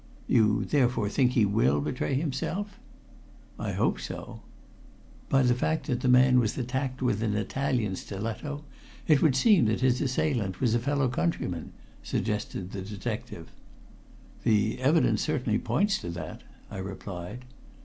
[0.27, 2.79] "You therefore think he will betray himself?"
[3.59, 4.41] "I hope so."
[5.29, 8.63] "By the fact that the man was attacked with an Italian stiletto,
[9.07, 13.51] it would seem that his assailant was a fellow countryman," suggested the detective.
[14.43, 16.41] "The evidence certainly points to that,"
[16.71, 17.45] I replied.